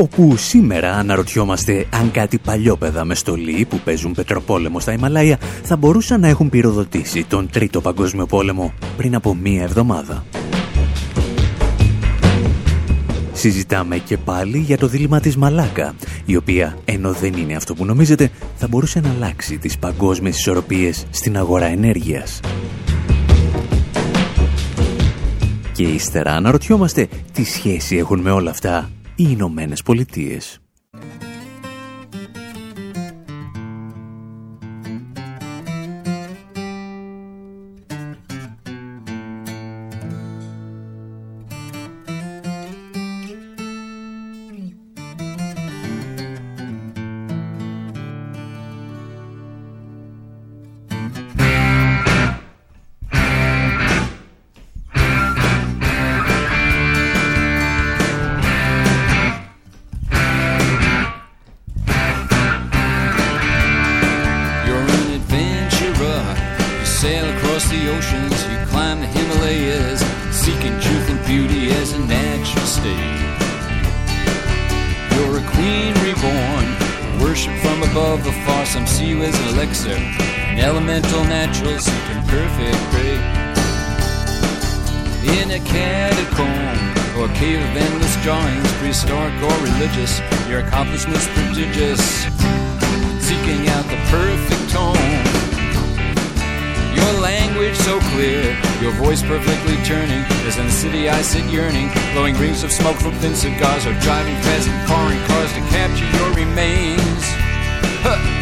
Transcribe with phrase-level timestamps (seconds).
[0.00, 6.20] Όπου σήμερα αναρωτιόμαστε αν κάτι παλιόπαιδα με στολή που παίζουν πετροπόλεμο στα Ιμαλάια θα μπορούσαν
[6.20, 10.24] να έχουν πυροδοτήσει τον Τρίτο Παγκόσμιο Πόλεμο πριν από μία εβδομάδα.
[13.32, 15.94] Συζητάμε και πάλι για το δίλημα της Μαλάκα,
[16.24, 21.06] η οποία, ενώ δεν είναι αυτό που νομίζετε, θα μπορούσε να αλλάξει τις παγκόσμιες ισορροπίες
[21.10, 22.40] στην αγορά ενέργειας.
[25.72, 30.60] Και ύστερα αναρωτιόμαστε τι σχέση έχουν με όλα αυτά οι Ηνωμένες Πολιτείες.
[75.14, 76.66] You're a queen reborn,
[77.20, 82.22] worship from above the far, some see you as an elixir, an elemental natural seeking
[82.26, 83.18] perfect prey.
[85.40, 92.00] In a catacomb, or cave of endless drawings, prehistoric or religious, your accomplishments prodigious.
[93.18, 94.94] Seeking out the perfect tone,
[96.94, 101.90] your language so clear, your voice perfectly turning, as in the city I sit yearning.
[102.12, 106.08] Blowing rings of smoke from thin cigars are driving fast in foreign cars to capture
[106.16, 107.24] your remains.
[108.02, 108.37] Huh.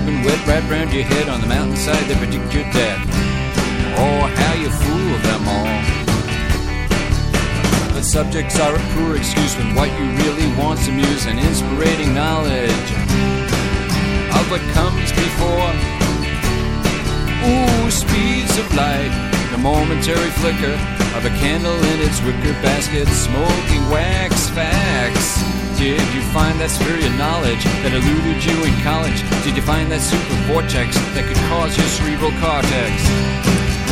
[0.00, 3.00] Turban wet right round your head on the mountainside that predict your death.
[3.98, 6.00] Oh, how you fool them all
[8.00, 12.88] subjects are a poor excuse when what you really want's amuse and inspirating knowledge
[14.34, 15.70] of what comes before.
[17.46, 19.12] Ooh, speeds of light,
[19.52, 20.74] the momentary flicker
[21.14, 25.69] of a candle in its wicker basket, smoking wax facts.
[25.80, 29.24] Did you find that superior knowledge that eluded you in college?
[29.40, 32.92] Did you find that super vortex that could cause your cerebral cortex?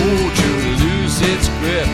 [0.04, 0.48] Ooh, to
[0.84, 1.88] lose its grip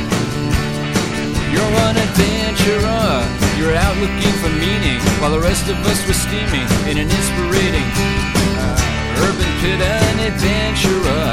[1.54, 3.22] you're an adventurer.
[3.54, 7.86] You're out looking for meaning while the rest of us were steaming in an inspirating
[8.58, 9.78] uh, urban pit.
[9.78, 11.30] An adventurer.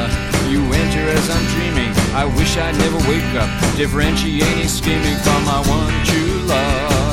[0.53, 1.91] You enter as I'm dreaming.
[2.13, 7.10] I wish I'd never wake up, differentiating, scheming from my one true love.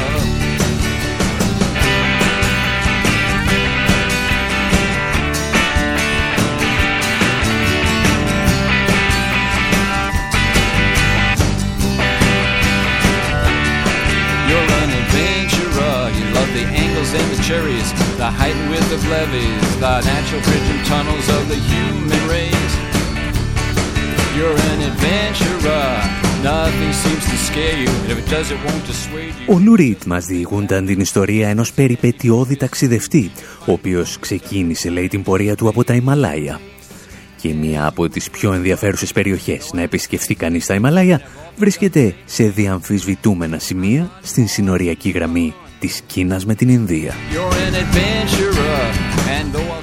[16.66, 21.42] And the cherries, the height and width of levees, the natural bridge and tunnels of
[21.48, 22.74] the human race.
[24.36, 25.91] You're an adventurer.
[26.42, 29.54] Nothing seems to scare you, and if it does, it won't dissuade you.
[29.54, 33.30] Ο Λουρίτ μας διηγούνταν την ιστορία ενός περιπετειώδη ταξιδευτή,
[33.66, 36.60] ο οποίος ξεκίνησε, λέει, την πορεία του από τα Ιμαλάια.
[37.36, 41.20] Και μία από τις πιο ενδιαφέρουσες περιοχές να επισκεφθεί κανείς στα Ιμαλάια
[41.56, 47.15] βρίσκεται σε διαμφισβητούμενα σημεία στην συνοριακή γραμμή της Κίνας με την Ινδία.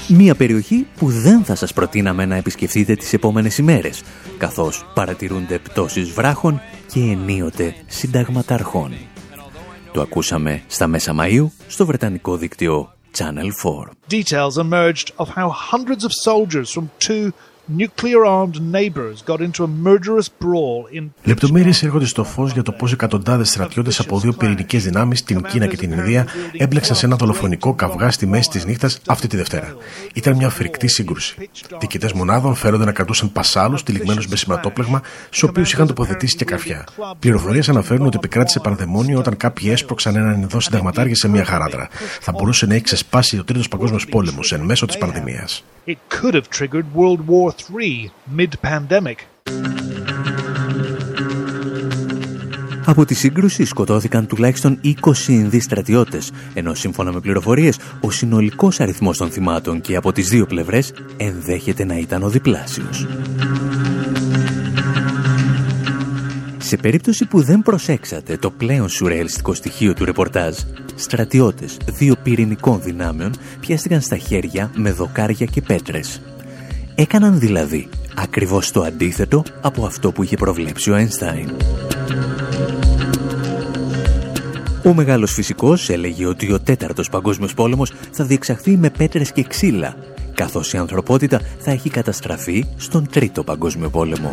[0.08, 4.04] Μία περιοχή που δεν θα σας προτείναμε να επισκεφτείτε τις επόμενες ημέρες,
[4.38, 6.62] καθώς παρατηρούνται πτώσεις βράχων
[6.94, 8.94] και ενίοτε συνταγματαρχών.
[9.92, 13.92] Το ακούσαμε στα μέσα Μαΐου στο Βρετανικό δίκτυο Channel 4.
[14.10, 17.32] Details emerged of how hundreds of soldiers from two
[21.24, 25.68] Λεπτομέρειες έρχονται στο φως για το πώς εκατοντάδες στρατιώτες από δύο πυρηνικές δυνάμεις, την Κίνα
[25.68, 26.28] και την Ινδία,
[26.58, 29.76] έμπλεξαν σε ένα δολοφονικό καυγά στη μέση της νύχτας αυτή τη Δευτέρα.
[30.14, 31.50] Ήταν μια φρικτή σύγκρουση.
[31.80, 36.84] Διοικητές μονάδων φέρονται να κρατούσαν πασάλους τυλιγμένους με σηματόπλεγμα, στους οποίους είχαν τοποθετήσει και καρφιά.
[37.20, 41.90] Πληροφορίες αναφέρουν ότι επικράτησε πανδαιμόνιο όταν κάποιοι έσπρωξαν έναν ειδό συνταγματάρχη σε μια χαράδρα.
[42.22, 45.64] Θα μπορούσε να έχει ξεσπάσει ο Τρίτος Παγκόσμιος Πόλεμος εν μέσω της πανδημίας.
[47.56, 49.18] III mid-pandemic.
[52.86, 54.90] Από τη σύγκρουση σκοτώθηκαν τουλάχιστον 20
[55.28, 60.46] Ινδοί στρατιώτες, ενώ σύμφωνα με πληροφορίες ο συνολικός αριθμός των θυμάτων και από τις δύο
[60.46, 63.08] πλευρές ενδέχεται να ήταν ο διπλάσιος.
[66.58, 70.58] Σε περίπτωση που δεν προσέξατε το πλέον σουρεαλιστικό στοιχείο του ρεπορτάζ,
[70.96, 76.22] στρατιώτες δύο πυρηνικών δυνάμεων πιάστηκαν στα χέρια με δοκάρια και πέτρες.
[76.98, 81.50] Έκαναν δηλαδή ακριβώς το αντίθετο από αυτό που είχε προβλέψει ο Einstein.
[84.84, 89.96] Ο μεγάλος φυσικός έλεγε ότι ο τέταρτος παγκόσμιος πόλεμος θα διεξαχθεί με πέτρες και ξύλα,
[90.34, 94.32] καθώς η ανθρωπότητα θα έχει καταστραφεί στον τρίτο παγκόσμιο πόλεμο.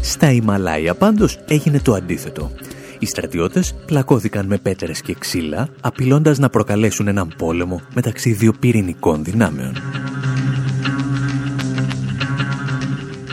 [0.00, 2.50] Στα Ιμαλάια πάντως έγινε το αντίθετο.
[2.98, 9.24] Οι στρατιώτες πλακώθηκαν με πέτρες και ξύλα, απειλώντας να προκαλέσουν έναν πόλεμο μεταξύ δύο πυρηνικών
[9.24, 9.72] δυνάμεων.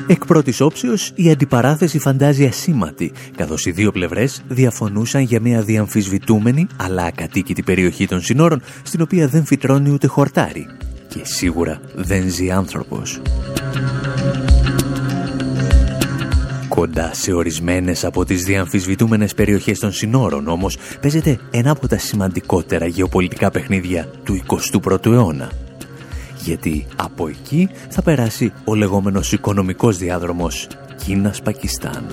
[0.08, 6.68] Εκ πρώτης όψεως, η αντιπαράθεση φαντάζει ασήμαντη, καθώς οι δύο πλευρές διαφωνούσαν για μια διαμφισβητούμενη
[6.76, 10.68] αλλά ακατοίκητη περιοχή των συνόρων, στην οποία δεν φυτρώνει ούτε χορτάρι.
[11.08, 13.22] Και σίγουρα δεν ζει άνθρωπος.
[16.76, 22.86] Κοντά σε ορισμένες από τις διαμφισβητούμενες περιοχές των συνόρων όμως παίζεται ένα από τα σημαντικότερα
[22.86, 24.42] γεωπολιτικά παιχνίδια του
[24.84, 25.52] 21ου αιώνα.
[26.44, 30.68] Γιατί από εκεί θα περάσει ο λεγόμενος οικονομικός διάδρομος
[31.06, 32.06] Κίνας-Πακιστάν.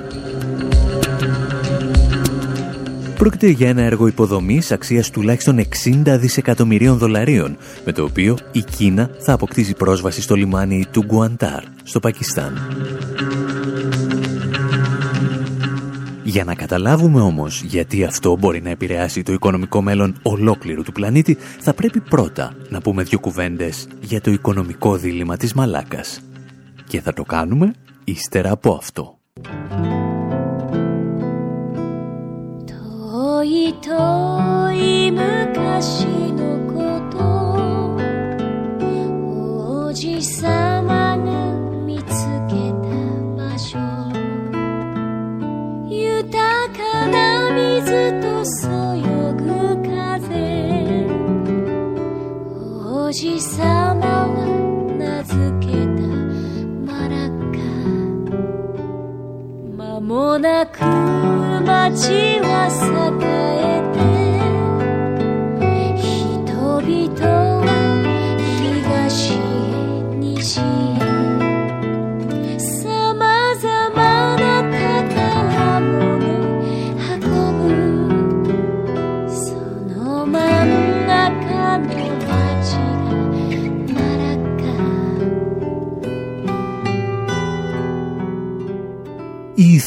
[3.16, 9.10] Πρόκειται για ένα έργο υποδομής αξίας τουλάχιστον 60 δισεκατομμυρίων δολαρίων, με το οποίο η Κίνα
[9.18, 12.60] θα αποκτήσει πρόσβαση στο λιμάνι του Γκουαντάρ, στο Πακιστάν.
[16.24, 21.36] Για να καταλάβουμε όμως γιατί αυτό μπορεί να επηρεάσει το οικονομικό μέλλον ολόκληρου του πλανήτη,
[21.60, 26.20] θα πρέπει πρώτα να πούμε δύο κουβέντες για το οικονομικό δίλημα της Μαλάκας.
[26.88, 27.72] Και θα το κάνουμε
[28.04, 29.16] ύστερα από αυτό.
[53.12, 53.94] 士は
[54.98, 56.02] 名付けた
[59.76, 62.68] 間もなく街は
[63.20, 63.26] 栄
[64.08, 64.21] えて。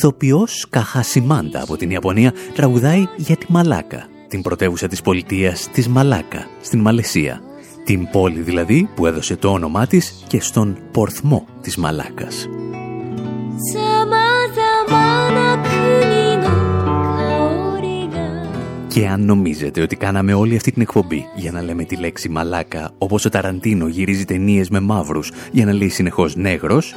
[0.06, 6.48] Ηθοποιός Καχασιμάντα από την Ιαπωνία τραγουδάει για τη Μαλάκα, την πρωτεύουσα της πολιτείας της Μαλάκα,
[6.62, 7.42] στην Μαλαισία.
[7.86, 12.48] Την πόλη δηλαδή που έδωσε το όνομά της και στον πορθμό της Μαλάκας.
[18.88, 22.92] Και αν νομίζετε ότι κάναμε όλη αυτή την εκπομπή για να λέμε τη λέξη μαλάκα,
[22.98, 26.96] όπως ο Ταραντίνο γυρίζει ταινίες με μαύρους για να λέει συνεχώς νέγρος,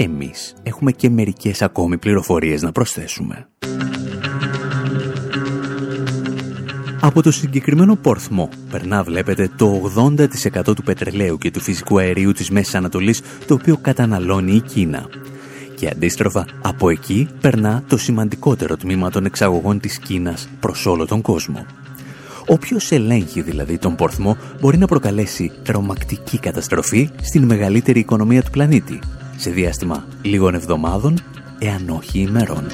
[0.00, 3.48] εμείς έχουμε και μερικές ακόμη πληροφορίες να προσθέσουμε.
[7.00, 9.92] Από το συγκεκριμένο πορθμό περνά βλέπετε το
[10.66, 15.06] 80% του πετρελαίου και του φυσικού αερίου της Μέσης Ανατολής το οποίο καταναλώνει η Κίνα.
[15.76, 21.20] Και αντίστροφα από εκεί περνά το σημαντικότερο τμήμα των εξαγωγών της Κίνας προς όλο τον
[21.20, 21.66] κόσμο.
[22.46, 28.98] Όποιος ελέγχει δηλαδή τον πορθμό μπορεί να προκαλέσει τρομακτική καταστροφή στην μεγαλύτερη οικονομία του πλανήτη
[29.38, 31.18] σε διάστημα λίγων εβδομάδων,
[31.58, 32.66] εάν όχι ημερών.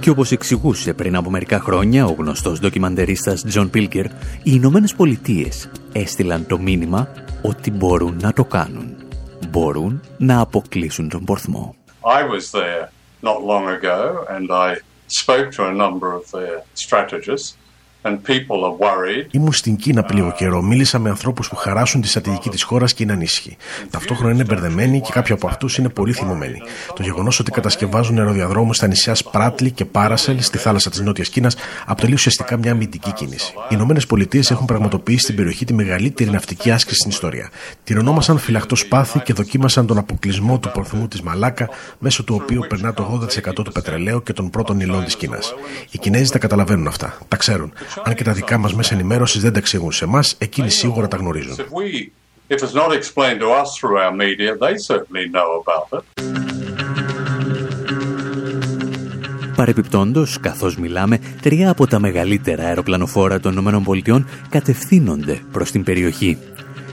[0.00, 4.10] Και όπως εξηγούσε πριν από μερικά χρόνια ο γνωστός ντοκιμαντερίστας Τζον Πίλτζερ, οι
[4.42, 7.08] Ηνωμένες Πολιτείες έστειλαν το μήνυμα
[7.42, 8.96] ότι μπορούν να το κάνουν.
[9.48, 11.74] Μπορούν να αποκλείσουν τον πορθμό.
[12.02, 12.88] I was there
[13.22, 17.56] not long ago and I spoke to a number of their strategists
[19.30, 20.62] Ήμουν στην Κίνα πριν λίγο καιρό.
[20.62, 23.56] Μίλησα με ανθρώπους που χαράσουν τη στρατηγική της χώρας και είναι ανήσυχοι.
[23.90, 26.62] Ταυτόχρονα είναι μπερδεμένοι και κάποιοι από αυτούς είναι πολύ θυμωμένοι.
[26.94, 31.56] Το γεγονός ότι κατασκευάζουν αεροδιαδρόμου στα νησιά Σπράτλι και Πάρασελ στη θάλασσα της Νότιας Κίνας
[31.86, 33.52] αποτελεί ουσιαστικά μια αμυντική κίνηση.
[33.56, 37.50] Οι Ηνωμένες Πολιτείες έχουν πραγματοποιήσει στην περιοχή τη μεγαλύτερη ναυτική άσκηση στην ιστορία.
[37.84, 41.68] Την ονόμασαν φυλακτό σπάθη και δοκίμασαν τον αποκλεισμό του πορθμού της Μαλάκα,
[41.98, 43.20] μέσω του οποίου περνά το
[43.50, 45.54] 80% του πετρελαίου και των πρώτων υλών της Κίνας.
[45.90, 47.18] Οι Κινέζοι τα καταλαβαίνουν αυτά.
[47.28, 47.72] Τα ξέρουν
[48.02, 51.16] Αν και τα δικά μας μέσα ενημέρωσης δεν τα εξηγούν σε εμάς, εκείνοι σίγουρα τα
[51.16, 51.56] γνωρίζουν.
[59.56, 66.38] Παρεπιπτόντως, καθώς μιλάμε, τρία από τα μεγαλύτερα αεροπλανοφόρα των ΗΠΑ κατευθύνονται προς την περιοχή.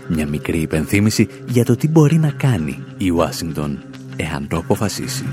[0.08, 3.84] Μια μικρή υπενθύμηση για το τι μπορεί να κάνει η Ουάσιγκτον,
[4.15, 5.25] εάν το αποφασίσει.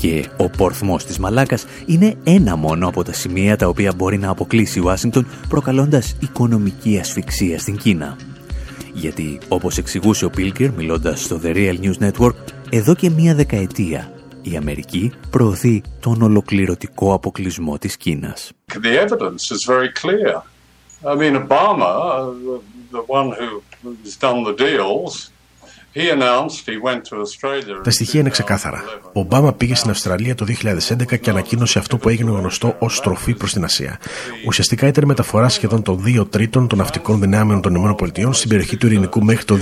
[0.00, 4.30] Και ο πορθμός της Μαλάκας είναι ένα μόνο από τα σημεία τα οποία μπορεί να
[4.30, 8.16] αποκλείσει η Ουάσιγκτον προκαλώντας οικονομική ασφυξία στην Κίνα.
[8.92, 12.34] Γιατί, όπως εξηγούσε ο Πίλκερ μιλώντας στο The Real News Network,
[12.70, 18.52] εδώ και μία δεκαετία η Αμερική προωθεί τον ολοκληρωτικό αποκλεισμό της Κίνας.
[18.72, 20.42] The evidence is very clear.
[21.04, 21.90] I mean, Obama,
[22.92, 23.48] the one who
[24.04, 25.30] has done the deals,
[27.82, 28.82] τα στοιχεία είναι ξεκάθαρα.
[29.12, 33.34] Ο Ομπάμα πήγε στην Αυστραλία το 2011 και ανακοίνωσε αυτό που έγινε γνωστό ως στροφή
[33.34, 33.98] προς την Ασία.
[34.46, 38.86] Ουσιαστικά ήταν μεταφορά σχεδόν των 2 τρίτων των ναυτικών δυνάμεων των ΗΠΑ στην περιοχή του
[38.86, 39.58] Ειρηνικού μέχρι το 2020.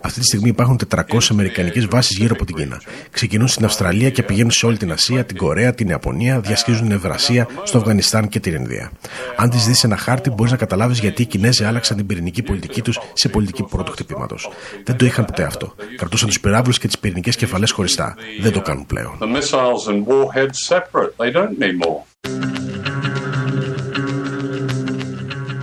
[0.00, 2.80] Αυτή τη στιγμή υπάρχουν 400 Αμερικανικές βάσεις γύρω από την Κίνα.
[3.10, 7.48] Ξεκινούν στην Αυστραλία και πηγαίνουν σε όλη την Ασία, την Κορέα, την Ιαπωνία, διασχίζουν Ευρασία,
[7.62, 8.90] στο Αφγανιστάν και την Ινδία.
[9.36, 12.82] Αν τη δεις ένα χάρτη, μπορείς να καταλάβεις γιατί οι Κινέζοι άλλαξαν την πυρηνική πολιτική
[12.82, 14.36] τους σε πολιτική πρώτου χτυπήματο.
[14.84, 15.74] Δεν το είχαν ποτέ αυτό.
[15.96, 18.14] Κρατούσαν τους πυράβλους και τις πυρηνικές κεφαλές χωριστά.
[18.40, 19.18] Δεν το κάνουν πλέον.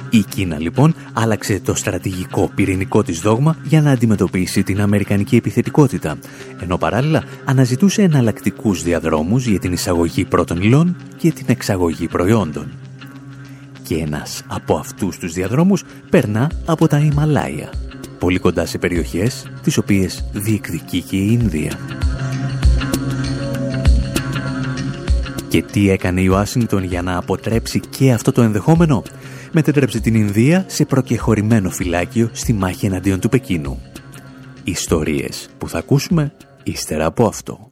[0.10, 6.18] Η Κίνα λοιπόν άλλαξε το στρατηγικό πυρηνικό της δόγμα για να αντιμετωπίσει την αμερικανική επιθετικότητα,
[6.62, 12.72] ενώ παράλληλα αναζητούσε εναλλακτικούς διαδρόμους για την εισαγωγή πρώτων υλών και την εξαγωγή προϊόντων.
[13.84, 17.70] Και ένας από αυτούς τους διαδρόμους περνά από τα Ιμαλάια,
[18.24, 21.80] πολύ κοντά σε περιοχές τις οποίες διεκδικεί και η Ινδία.
[25.48, 29.04] Και τι έκανε η Ουάσιγκτον για να αποτρέψει και αυτό το ενδεχόμενο;
[29.52, 33.82] Μετέτρεψε την Ινδία σε προκεχωρημένο φυλάκιο στη μάχη εναντίον του Πεκίνου.
[34.64, 37.72] Ιστορίες που θα ακούσουμε ύστερα από αυτό.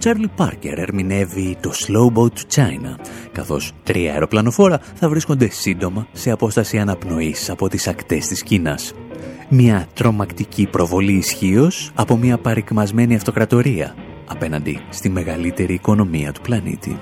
[0.00, 2.94] Τσάρλι Πάρκερ ερμηνεύει το Slow Boat to China,
[3.32, 8.92] καθώς τρία αεροπλανοφόρα θα βρίσκονται σύντομα σε απόσταση αναπνοής από τις ακτές της Κίνας.
[9.48, 13.94] Μια τρομακτική προβολή ισχύω από μια παρικμασμένη αυτοκρατορία
[14.28, 16.98] απέναντι στη μεγαλύτερη οικονομία του πλανήτη.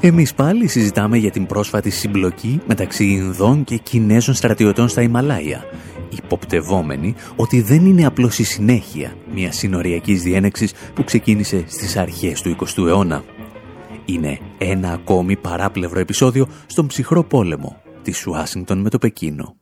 [0.00, 5.64] Εμείς πάλι συζητάμε για την πρόσφατη συμπλοκή μεταξύ Ινδών και Κινέζων στρατιωτών στα Ιμαλάια,
[6.16, 12.56] υποπτευόμενοι ότι δεν είναι απλώς η συνέχεια μιας συνοριακής διένεξης που ξεκίνησε στις αρχές του
[12.60, 13.24] 20ου αιώνα.
[14.04, 19.56] Είναι ένα ακόμη παράπλευρο επεισόδιο στον ψυχρό πόλεμο της Ουάσιγκτον με το Πεκίνο.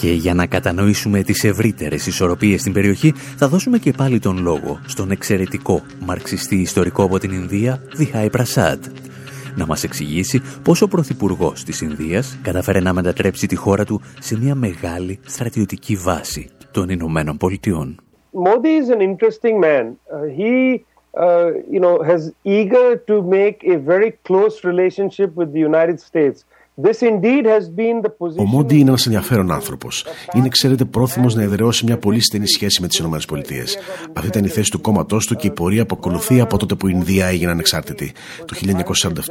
[0.00, 4.80] Και για να κατανοήσουμε τις ευρύτερες ισορροπίες στην περιοχή, θα δώσουμε και πάλι τον λόγο
[4.86, 8.84] στον εξαιρετικό μαρξιστή ιστορικό από την Ινδία, Διχάη Πρασάντ,
[9.56, 14.38] να μας εξηγήσει πώς ο Πρωθυπουργός της Ινδίας καταφέρε να μετατρέψει τη χώρα του σε
[14.38, 18.00] μια μεγάλη στρατιωτική βάση των Ηνωμένων Πολιτειών.
[18.32, 19.84] Modi is an interesting man.
[20.14, 25.58] Uh, he uh, you know, has eager to make a very close relationship with the
[25.58, 26.44] United States.
[28.36, 30.06] Ο Μόντι είναι ένας ενδιαφέρον άνθρωπος.
[30.34, 33.16] Είναι, ξέρετε, πρόθυμος να εδραιώσει μια πολύ στενή σχέση με τις ΗΠΑ.
[34.12, 36.88] Αυτή ήταν η θέση του κόμματός του και η πορεία που ακολουθεί από τότε που
[36.88, 38.12] η Ινδία έγινε ανεξάρτητη.
[38.44, 38.56] Το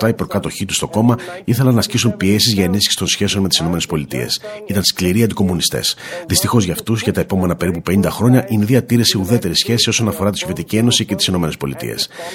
[0.02, 3.50] 1947 οι προκάτοχοί του στο κόμμα ήθελαν να ασκήσουν πιέσεις για ενίσχυση των σχέσεων με
[3.50, 4.26] τις ΗΠΑ.
[4.66, 5.96] Ήταν σκληροί αντικομουνιστές.
[6.28, 10.08] Δυστυχώς για αυτούς, για τα επόμενα περίπου 50 χρόνια, η Ινδία τήρησε ουδέτερη σχέση όσον
[10.08, 11.50] αφορά τη Σοβιετική Ένωση και τις ΗΠΑ.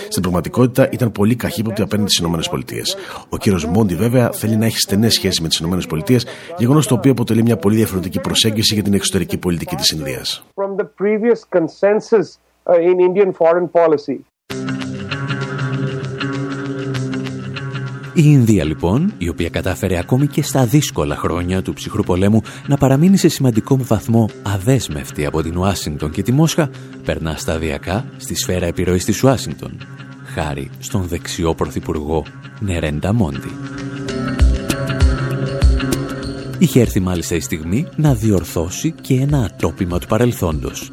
[0.09, 2.83] Στην πραγματικότητα ήταν πολύ καχύποπτη απέναντι στις ΗΠΑ.
[3.29, 4.79] Ο κύριος Μόντι, βέβαια, θέλει να έχει
[5.11, 8.95] στενέ σχέσει με τις ΗΠΑ, γεγονός το οποίο αποτελεί μια πολύ διαφορετική προσέγγιση για την
[8.95, 10.45] εξωτερική πολιτική της Ινδίας.
[18.17, 22.77] Η Ινδία λοιπόν, η οποία κατάφερε ακόμη και στα δύσκολα χρόνια του ψυχρού πολέμου να
[22.77, 26.71] παραμείνει σε σημαντικό βαθμό αδέσμευτη από την Ουάσιγκτον και τη Μόσχα,
[27.05, 29.87] περνά σταδιακά στη σφαίρα επιρροής της Ουάσιγκτον,
[30.25, 32.25] χάρη στον δεξιό πρωθυπουργό
[32.61, 33.53] Νερέντα Μόντι.
[36.59, 40.93] Είχε έρθει μάλιστα η στιγμή να διορθώσει και ένα ατόπιμα του παρελθόντος.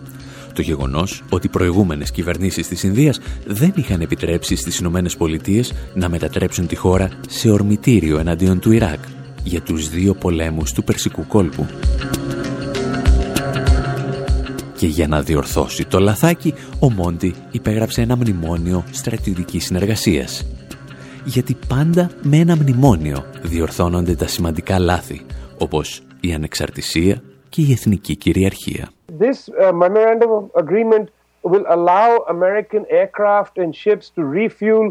[0.53, 6.09] Το γεγονός ότι οι προηγούμενες κυβερνήσεις της Ινδίας δεν είχαν επιτρέψει στις Ηνωμένες Πολιτείες να
[6.09, 8.99] μετατρέψουν τη χώρα σε ορμητήριο εναντίον του Ιράκ
[9.43, 11.65] για τους δύο πολέμους του Περσικού κόλπου.
[14.77, 20.45] Και για να διορθώσει το λαθάκι, ο Μόντι υπέγραψε ένα μνημόνιο στρατιωτικής συνεργασίας.
[21.23, 25.25] Γιατί πάντα με ένα μνημόνιο διορθώνονται τα σημαντικά λάθη
[25.61, 28.89] όπως η ανεξαρτησία και η εθνική κυριαρχία.
[29.19, 31.05] This uh, memorandum of agreement
[31.51, 34.85] will allow American aircraft and ships to refuel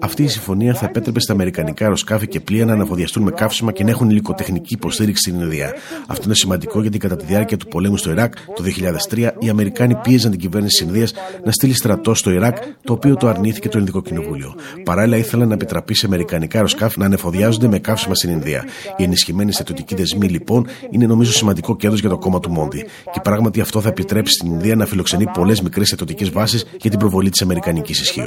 [0.00, 3.84] αυτή η συμφωνία θα επέτρεπε στα Αμερικανικά αεροσκάφη και πλοία να αναφοδιαστούν με καύσιμα και
[3.84, 5.74] να έχουν υλικοτεχνική υποστήριξη στην Ινδία.
[6.06, 8.64] Αυτό είναι σημαντικό γιατί κατά τη διάρκεια του πολέμου στο Ιράκ το
[9.10, 11.12] 2003 οι Αμερικάνοι πίεζαν την κυβέρνηση της Ινδίας
[11.44, 14.54] να στείλει στρατό στο Ιράκ, το οποίο το αρνήθηκε το Ινδικό Κοινοβούλιο.
[14.84, 18.64] Παράλληλα, ήθελαν να επιτραπεί σε Αμερικανικά αεροσκάφη να ανεφοδιάζονται με καύσιμα στην Ινδία.
[18.96, 22.86] Η ενισχυμένη στρατιωτική δεσμή, λοιπόν, είναι νομίζω σημαντικό κέρδος για το κόμμα του Μόντι.
[23.12, 26.98] Και πράγματι αυτό θα επιτρέψει στην Ινδία να φιλοξενεί πολλές μικρές στρατιωτικές βάσεις για την
[26.98, 28.25] προβολή της Αμερικανικής ισχύω.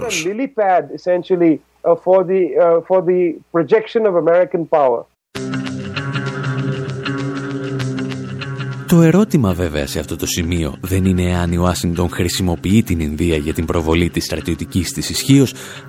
[8.88, 13.36] Το ερώτημα βέβαια σε αυτό το σημείο δεν είναι αν η Ουάσιγκτον χρησιμοποιεί την Ινδία
[13.36, 15.46] για την προβολή της στρατιωτικής της ισχύω,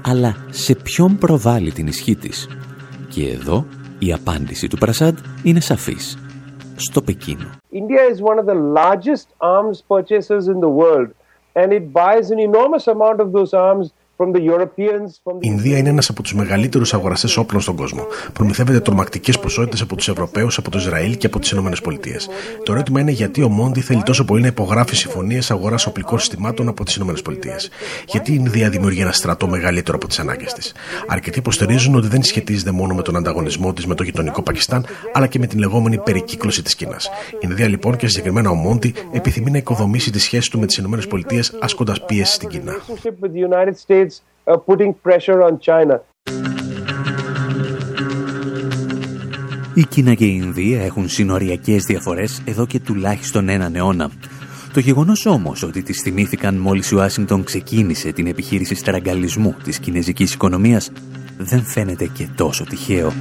[0.07, 2.49] αλλά σε ποιον προβάλλει την ισχύ της.
[3.09, 3.66] Και εδώ
[3.99, 6.18] η απάντηση του Πρασάντ είναι σαφής.
[6.77, 7.51] Στο Πεκίνο.
[7.73, 11.11] India is one of the largest arms purchasers in the world
[11.55, 13.87] and it buys an enormous amount of those arms
[14.20, 18.06] η Ινδία είναι ένας από τους μεγαλύτερους αγοραστές όπλων στον κόσμο.
[18.33, 21.70] Προμηθεύεται τρομακτικές ποσότητες από τους Ευρωπαίους, από το Ισραήλ και από τις ΗΠΑ.
[22.64, 26.68] Το ερώτημα είναι γιατί ο Μόντι θέλει τόσο πολύ να υπογράφει συμφωνίες αγοράς οπλικών συστημάτων
[26.68, 27.14] από τις ΗΠΑ.
[28.06, 30.74] Γιατί η Ινδία δημιουργεί ένα στρατό μεγαλύτερο από τις ανάγκες της.
[31.06, 35.26] Αρκετοί υποστηρίζουν ότι δεν σχετίζεται μόνο με τον ανταγωνισμό της με το γειτονικό Πακιστάν, αλλά
[35.26, 37.11] και με την λεγόμενη περικύκλωση της Κίνας.
[37.33, 40.76] Η Ινδία λοιπόν και συγκεκριμένα ο Μόντι επιθυμεί να οικοδομήσει τη σχέση του με τις
[40.76, 41.04] ΗΠΑ
[41.61, 42.76] ασκώντας πίεση στην Κίνα.
[44.50, 46.00] Uh, putting pressure on China.
[49.74, 54.10] Η Κίνα και η Ινδία έχουν συνοριακές διαφορές εδώ και τουλάχιστον έναν αιώνα.
[54.72, 60.34] Το γεγονός όμως ότι τις θυμήθηκαν μόλις η Ουάσιγκτον ξεκίνησε την επιχείρηση στραγγαλισμού της κινέζικης
[60.34, 60.90] οικονομίας
[61.36, 63.12] δεν φαίνεται και τόσο τυχαίο.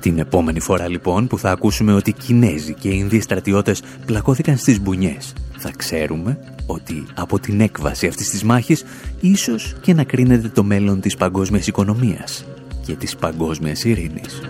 [0.00, 4.56] Την επόμενη φορά λοιπόν που θα ακούσουμε ότι οι Κινέζοι και οι Ινδοί στρατιώτες πλακώθηκαν
[4.56, 8.84] στις μπουνιές θα ξέρουμε ότι από την έκβαση αυτής της μάχης
[9.20, 12.44] ίσως και να κρίνεται το μέλλον της παγκόσμιας οικονομίας
[12.86, 14.40] και της παγκόσμιας ειρήνης.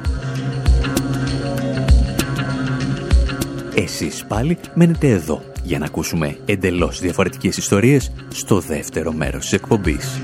[3.74, 10.20] Εσείς πάλι μένετε εδώ για να ακούσουμε εντελώς διαφορετικές ιστορίες στο δεύτερο μέρος της εκπομπής.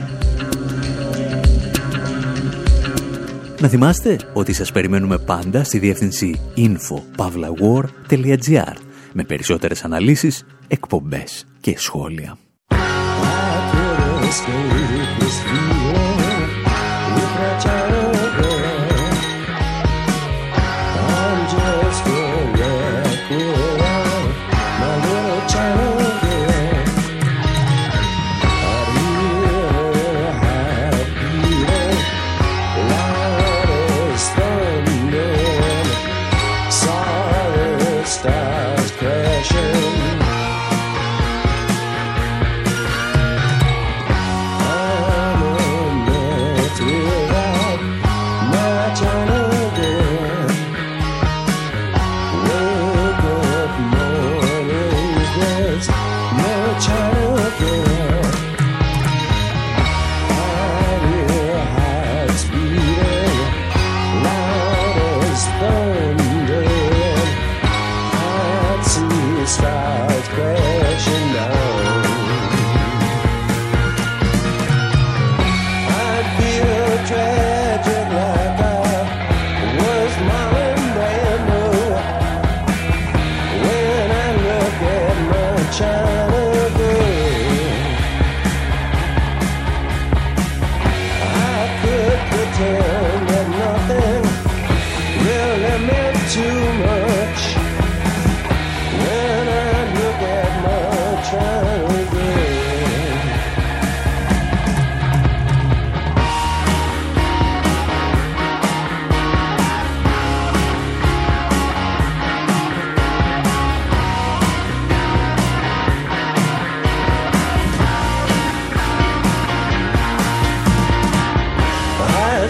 [3.61, 8.75] Να θυμάστε ότι σας περιμένουμε πάντα στη διεύθυνση info.pavlawar.gr
[9.15, 12.39] με περισσότερες αναλύσεις, εκπομπές και σχόλια.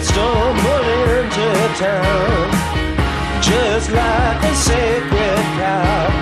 [0.07, 0.85] stumble
[1.17, 2.51] into town,
[3.41, 6.14] just like a sacred cow.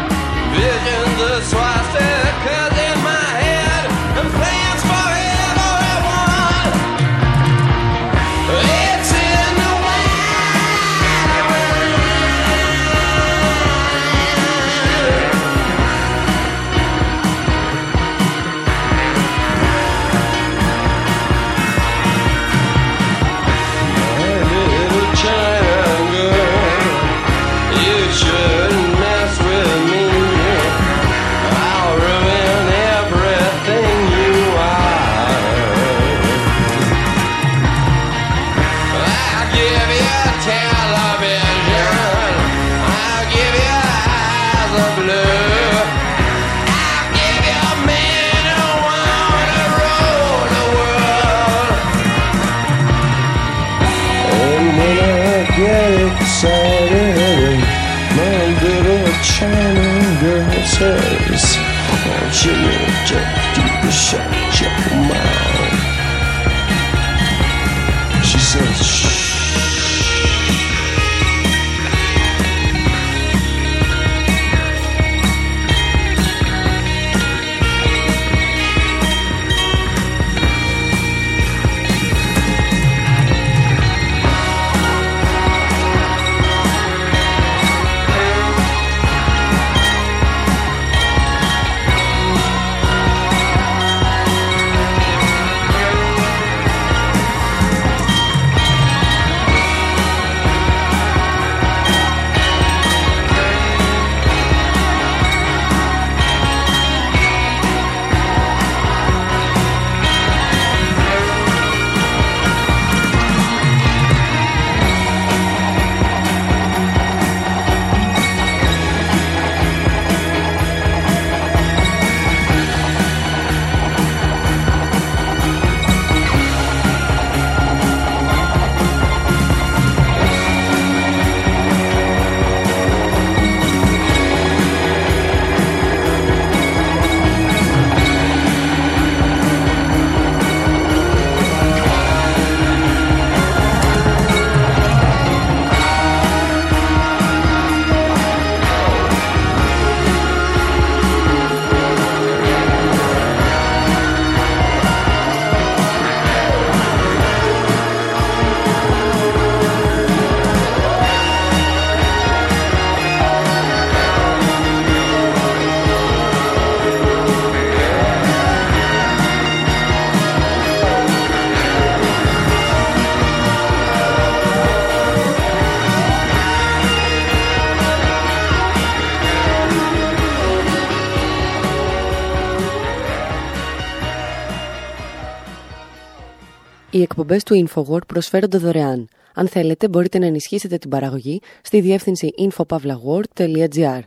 [186.94, 189.08] Οι εκπομπές του InfoWord προσφέρονται δωρεάν.
[189.34, 194.00] Αν θέλετε μπορείτε να ενισχύσετε την παραγωγή στη διεύθυνση infopavlagor.gr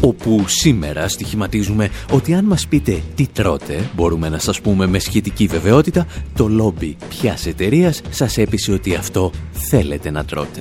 [0.00, 5.46] όπου σήμερα στοιχηματίζουμε ότι αν μας πείτε τι τρώτε, μπορούμε να σας πούμε με σχετική
[5.46, 10.60] βεβαιότητα, το λόμπι ποιας εταιρείας σας έπεισε ότι αυτό θέλετε να τρώτε.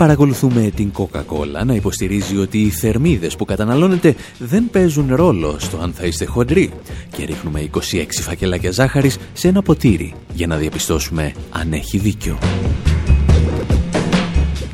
[0.00, 5.92] Παρακολουθούμε την Coca-Cola να υποστηρίζει ότι οι θερμίδες που καταναλώνετε δεν παίζουν ρόλο στο αν
[5.92, 6.70] θα είστε χοντροί
[7.16, 7.78] και ρίχνουμε 26
[8.10, 12.38] φακελάκια ζάχαρης σε ένα ποτήρι για να διαπιστώσουμε αν έχει δίκιο.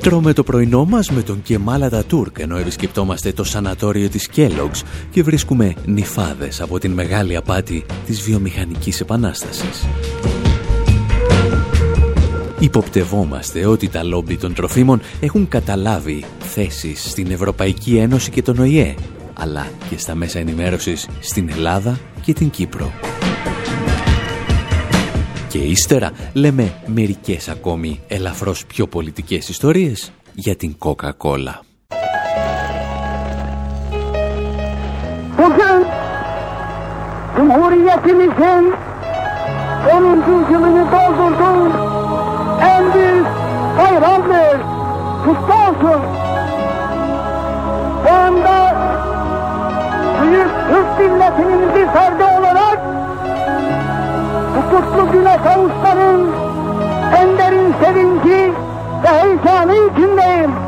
[0.01, 5.23] Τρώμε το πρωινό μας με τον Κεμάλα Τούρκ ενώ επισκεπτόμαστε το σανατόριο της Kellogg's και
[5.23, 9.87] βρίσκουμε νυφάδες από την μεγάλη απάτη της βιομηχανικής επανάστασης.
[12.59, 18.95] Υποπτευόμαστε ότι τα λόμπι των τροφίμων έχουν καταλάβει θέσεις στην Ευρωπαϊκή Ένωση και τον ΟΗΕ,
[19.35, 22.93] αλλά και στα μέσα ενημέρωσης στην Ελλάδα και την Κύπρο.
[25.49, 31.65] Και ύστερα λέμε μερικές ακόμη ελαφρώς πιο πολιτικές ιστορίες για την Coca-Cola.
[37.37, 38.65] Cumhuriyetimizin
[39.87, 40.53] 10.
[40.53, 41.86] yılını doldurdum.
[45.27, 46.03] Kutlu olsun.
[48.05, 48.75] Bu anda
[50.23, 52.79] büyük Türk milletinin bir ferdi olarak
[54.57, 56.33] bu kutlu güne kavuşmanın
[57.17, 58.53] en derin sevinci
[59.03, 60.66] ve heyecanı içindeyim.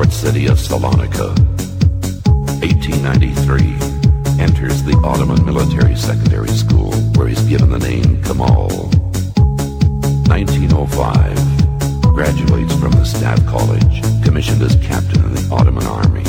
[0.00, 1.28] Port city of Salonika.
[2.64, 8.88] 1893, enters the Ottoman Military Secondary School, where he's given the name Kemal.
[10.24, 16.24] 1905, graduates from the Staff College, commissioned as captain in the Ottoman Army.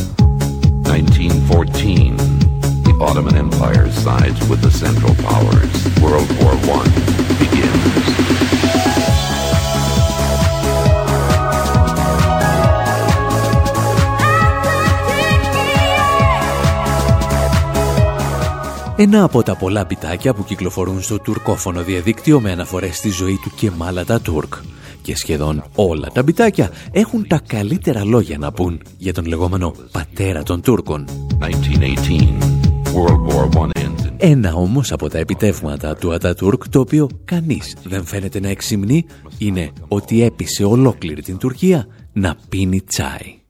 [0.92, 2.18] 1914,
[2.84, 5.72] the Ottoman Empire sides with the Central Powers.
[6.02, 6.84] World War I
[7.40, 9.11] begins.
[19.02, 23.52] Ένα από τα πολλά πιτάκια που κυκλοφορούν στο τουρκόφωνο διαδίκτυο με αναφορές στη ζωή του
[23.56, 24.54] Κεμάλα Τούρκ.
[25.02, 30.44] Και σχεδόν όλα τα πιτάκια έχουν τα καλύτερα λόγια να πούν για τον λεγόμενο πατέρα
[30.44, 31.06] των Τούρκων.
[31.40, 31.48] 1918,
[32.94, 33.70] World War
[34.18, 39.06] Ένα όμως από τα επιτεύγματα του Ατατούρκ το οποίο κανείς δεν φαίνεται να εξυμνεί
[39.38, 43.41] είναι ότι έπεισε ολόκληρη την Τουρκία να πίνει τσάι.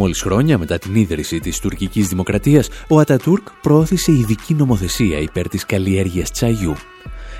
[0.00, 5.66] Μόλις χρόνια μετά την ίδρυση της τουρκικής δημοκρατίας, ο Ατατούρκ προώθησε ειδική νομοθεσία υπέρ της
[5.66, 6.74] καλλιέργειας τσαγιού.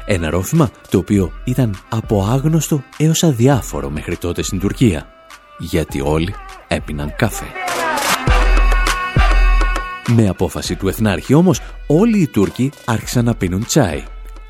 [0.07, 5.07] Ένα ρόφημα το οποίο ήταν από άγνωστο έως αδιάφορο μέχρι τότε στην Τουρκία.
[5.59, 6.35] Γιατί όλοι
[6.69, 7.47] έπιναν καφέ.
[10.07, 14.03] Με απόφαση του Εθνάρχη όμως, όλοι οι Τούρκοι άρχισαν να πίνουν τσάι.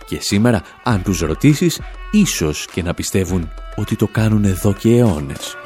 [0.07, 5.57] Και σήμερα, αν τους ρωτήσεις, ίσως και να πιστεύουν ότι το κάνουν εδώ και αιώνες.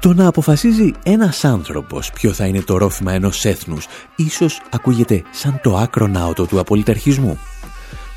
[0.00, 5.60] Το να αποφασίζει ένας άνθρωπος ποιο θα είναι το ρόφημα ενός έθνους ίσως ακούγεται σαν
[5.62, 7.38] το άκρο ναότο του απολυταρχισμού.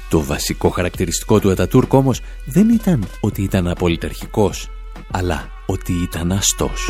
[0.10, 4.70] Το βασικό χαρακτηριστικό του Ατατούρκ όμως δεν ήταν ότι ήταν απολυταρχικός,
[5.12, 6.90] αλλά ότι ήταν αστός.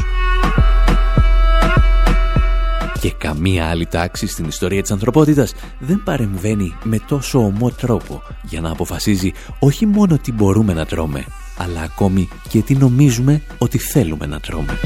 [2.99, 8.61] Και καμία άλλη τάξη στην ιστορία της ανθρωπότητας δεν παρεμβαίνει με τόσο ομό τρόπο για
[8.61, 11.25] να αποφασίζει όχι μόνο τι μπορούμε να τρώμε,
[11.61, 14.79] αλλά ακόμη και τι νομίζουμε ότι θέλουμε να τρώμε.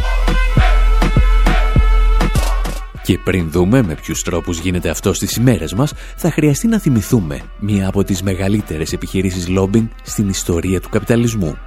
[3.03, 7.41] Και πριν δούμε με ποιους τρόπους γίνεται αυτό στις ημέρες μας, θα χρειαστεί να θυμηθούμε
[7.59, 11.57] μία από τις μεγαλύτερες επιχειρήσεις lobbying στην ιστορία του καπιταλισμού.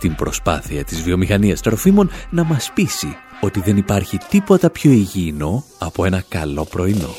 [0.00, 6.04] την προσπάθεια της βιομηχανίας τροφίμων να μας πείσει ότι δεν υπάρχει τίποτα πιο υγιεινό από
[6.04, 7.14] ένα καλό πρωινό.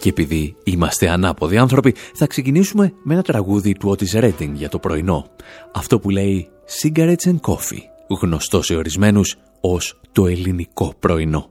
[0.00, 4.78] Και επειδή είμαστε ανάποδοι άνθρωποι, θα ξεκινήσουμε με ένα τραγούδι του Otis Redding για το
[4.78, 5.30] πρωινό.
[5.72, 6.48] Αυτό που λέει
[6.82, 7.82] Cigarettes and Coffee,
[8.20, 11.50] γνωστό σε ορισμένους ως το ελληνικό πρωινό.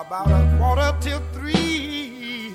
[0.00, 2.54] About a quarter till three.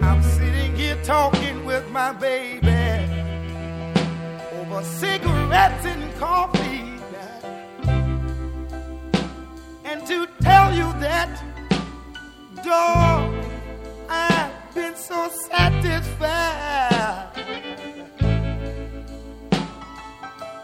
[0.00, 2.68] I'm sitting here talking with my baby
[4.58, 7.00] over cigarettes and coffee.
[9.84, 11.30] And to tell you that,
[12.62, 13.34] dog,
[14.08, 17.30] I've been so satisfied.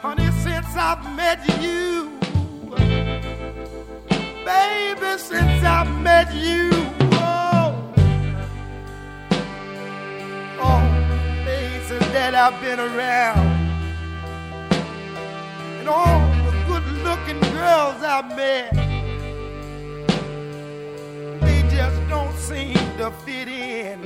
[0.01, 2.18] Honey, since I've met you
[4.49, 6.71] baby, since I met you.
[7.13, 7.69] Oh,
[10.67, 10.83] oh
[11.45, 13.47] places that I've been around,
[15.79, 18.73] and all the good-looking girls I've met,
[21.43, 23.99] they just don't seem to fit in.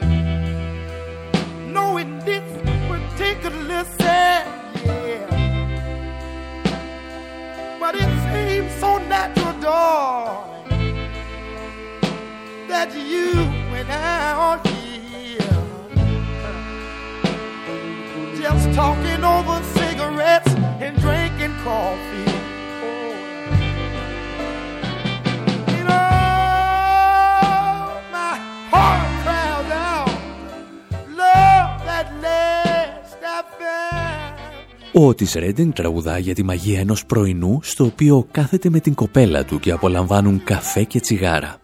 [1.73, 2.47] No, in this
[2.91, 4.45] particular set,
[4.85, 5.41] yeah.
[7.81, 10.97] But it seems so natural, darling,
[12.67, 13.31] that you
[13.79, 15.39] and I are here,
[18.41, 22.32] just talking over cigarettes and drinking coffee.
[34.95, 39.45] Ο Ότις Ρέντινγκ τραγουδά για τη μαγεία ενός πρωινού στο οποίο κάθεται με την κοπέλα
[39.45, 41.57] του και απολαμβάνουν καφέ και τσιγάρα.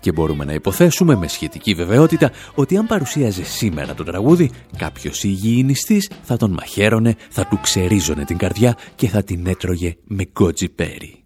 [0.00, 6.10] Και μπορούμε να υποθέσουμε με σχετική βεβαιότητα ότι αν παρουσίαζε σήμερα το τραγούδι, κάποιος υγιεινιστής
[6.22, 11.24] θα τον μαχαίρωνε, θα του ξερίζωνε την καρδιά και θα την έτρωγε με γκότζι πέρι.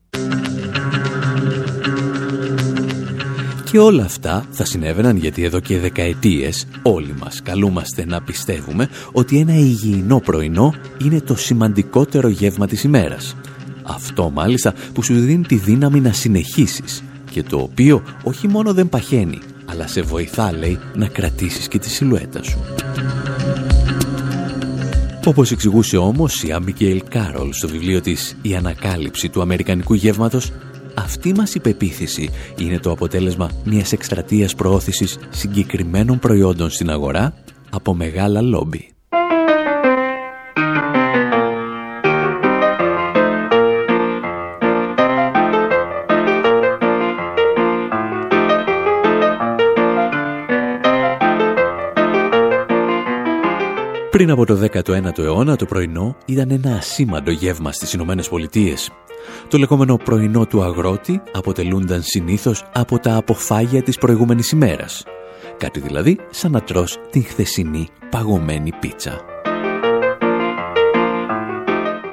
[3.71, 9.39] Και όλα αυτά θα συνέβαιναν γιατί εδώ και δεκαετίες όλοι μας καλούμαστε να πιστεύουμε ότι
[9.39, 13.37] ένα υγιεινό πρωινό είναι το σημαντικότερο γεύμα της ημέρας.
[13.83, 18.89] Αυτό μάλιστα που σου δίνει τη δύναμη να συνεχίσεις και το οποίο όχι μόνο δεν
[18.89, 22.59] παχαίνει, αλλά σε βοηθά, λέει, να κρατήσεις και τη σιλουέτα σου.
[25.25, 30.53] Όπως εξηγούσε όμως η Αμικέλ Κάρολ στο βιβλίο της «Η ανακάλυψη του Αμερικανικού γεύματος»,
[30.99, 37.35] αυτή μας η πεποίθηση είναι το αποτέλεσμα μιας εκστρατείας προώθησης συγκεκριμένων προϊόντων στην αγορά
[37.71, 38.93] από μεγάλα λόμπι.
[54.11, 58.91] Πριν από το 19ο αιώνα το πρωινό ήταν ένα ασήμαντο γεύμα στις Ηνωμένες Πολιτείες.
[59.49, 65.05] Το λεγόμενο πρωινό του αγρότη αποτελούνταν συνήθως από τα αποφάγια της προηγούμενης ημέρας.
[65.57, 69.21] Κάτι δηλαδή σαν να τρως την χθεσινή παγωμένη πίτσα.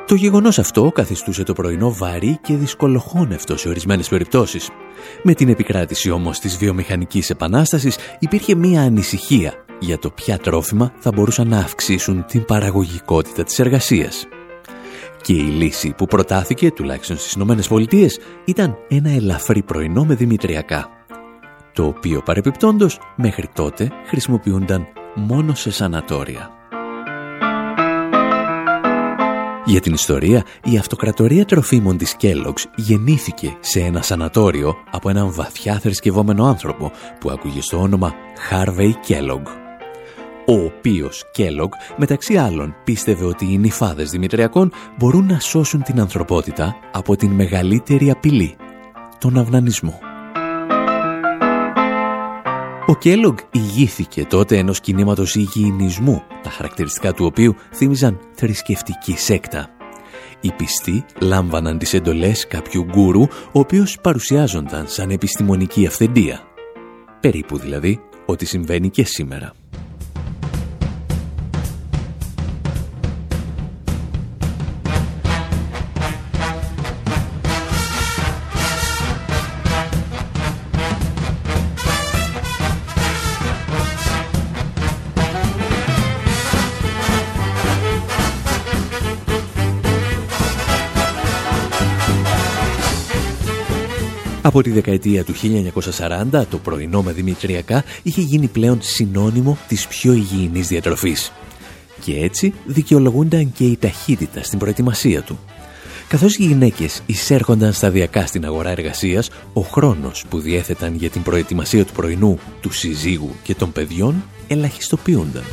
[0.07, 4.69] Το γεγονός αυτό καθιστούσε το πρωινό βαρύ και δυσκολοχώνευτο σε ορισμένες περιπτώσεις.
[5.23, 11.11] Με την επικράτηση όμως της βιομηχανικής επανάστασης υπήρχε μία ανησυχία για το ποια τρόφιμα θα
[11.11, 14.27] μπορούσαν να αυξήσουν την παραγωγικότητα της εργασίας.
[15.25, 20.89] Και η λύση που προτάθηκε, τουλάχιστον στις Ηνωμένες Πολιτείες, ήταν ένα ελαφρύ πρωινό με δημητριακά,
[21.73, 26.49] το οποίο παρεπιπτόντος μέχρι τότε χρησιμοποιούνταν μόνο σε σανατόρια.
[29.65, 35.79] Για την ιστορία, η αυτοκρατορία τροφίμων της Kellogg's γεννήθηκε σε ένα σανατόριο από έναν βαθιά
[35.79, 38.13] θρησκευόμενο άνθρωπο που άκουγε στο όνομα
[38.51, 39.64] Harvey Kellogg
[40.45, 46.75] ο οποίος Κέλογκ μεταξύ άλλων πίστευε ότι οι νυφάδες Δημητριακών μπορούν να σώσουν την ανθρωπότητα
[46.91, 48.55] από την μεγαλύτερη απειλή,
[49.19, 49.99] τον αυνανισμό.
[52.87, 59.69] Ο Κέλογκ ηγήθηκε τότε ενός κινήματος υγιεινισμού, τα χαρακτηριστικά του οποίου θύμιζαν θρησκευτική σέκτα.
[60.41, 66.39] Οι πιστοί λάμβαναν τις εντολές κάποιου γκούρου, ο οποίος παρουσιάζονταν σαν επιστημονική αυθεντία.
[67.19, 69.53] Περίπου δηλαδή ό,τι συμβαίνει και σήμερα.
[94.45, 95.33] Από τη δεκαετία του
[96.31, 101.31] 1940 το πρωινό με δημητριακά είχε γίνει πλέον συνώνυμο της πιο υγιεινής διατροφής.
[102.01, 105.39] Και έτσι δικαιολογούνταν και η ταχύτητα στην προετοιμασία του.
[106.07, 111.85] Καθώς οι γυναίκες εισέρχονταν σταδιακά στην αγορά εργασίας, ο χρόνος που διέθεταν για την προετοιμασία
[111.85, 115.43] του πρωινού, του συζύγου και των παιδιών ελαχιστοποιούνταν.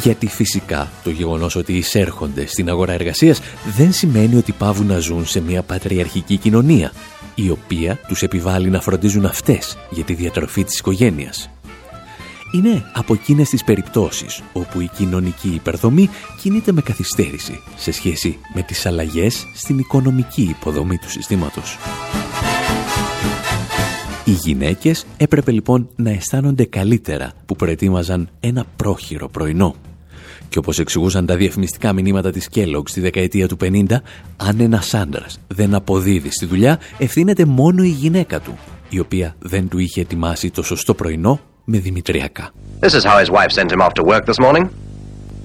[0.00, 3.40] Γιατί φυσικά το γεγονός ότι εισέρχονται στην αγορά εργασίας
[3.76, 6.92] δεν σημαίνει ότι πάβουν να ζουν σε μια πατριαρχική κοινωνία,
[7.34, 11.50] η οποία τους επιβάλλει να φροντίζουν αυτές για τη διατροφή της οικογένειας.
[12.52, 18.62] Είναι από εκείνες τις περιπτώσεις όπου η κοινωνική υπερδομή κινείται με καθυστέρηση σε σχέση με
[18.62, 21.78] τις αλλαγές στην οικονομική υποδομή του συστήματος.
[24.32, 29.74] Οι γυναίκες έπρεπε λοιπόν να αισθάνονται καλύτερα που προετοίμαζαν ένα πρόχειρο πρωινό.
[30.48, 33.84] Και όπως εξηγούσαν τα διαφημιστικά μηνύματα της Kellogg στη δεκαετία του 50,
[34.36, 38.58] αν ένας άντρας δεν αποδίδει στη δουλειά, ευθύνεται μόνο η γυναίκα του,
[38.88, 42.50] η οποία δεν του είχε ετοιμάσει το σωστό πρωινό με δημητριακά.
[42.80, 44.68] This is how his wife sent him off to work this morning.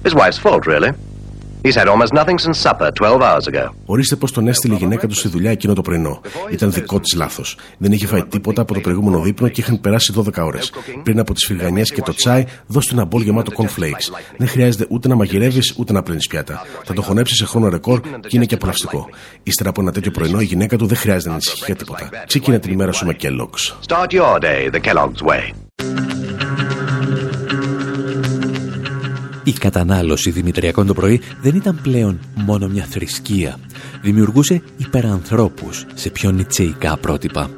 [0.04, 1.07] His wife's fault, really.
[1.62, 3.68] He's had almost nothing since supper 12 hours ago.
[3.84, 6.20] Ορίστε πώς τον έστειλε η γυναίκα του στη δουλειά εκείνο το πρωινό.
[6.50, 7.56] Ήταν δικό της λάθος.
[7.78, 10.72] Δεν είχε φάει τίποτα από το προηγούμενο δείπνο και είχαν περάσει 12 ώρες.
[11.02, 14.12] Πριν από τις φυγανιές και το τσάι, δώσ' του ένα μπολ γεμάτο cornflakes.
[14.36, 16.66] Δεν χρειάζεται ούτε να μαγειρεύεις ούτε να πλύνεις πιάτα.
[16.84, 19.08] Θα το χωνέψεις σε χρόνο ρεκόρ και είναι και απολαυστικό.
[19.42, 22.08] Ύστερα από ένα τέτοιο πρωινό, η γυναίκα του δεν χρειάζεται να ανησυχεί για τίποτα.
[22.26, 23.88] Ξεκινά την ημέρα σου με Kellogg's.
[23.88, 25.52] Start your day the Kellogg's way.
[29.48, 33.58] Η κατανάλωση δημητριακών το πρωί δεν ήταν πλέον μόνο μια θρησκεία.
[34.02, 37.50] Δημιουργούσε υπερανθρώπους σε πιο νητσεϊκά πρότυπα.